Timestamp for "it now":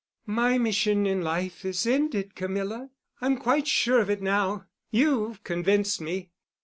4.09-4.65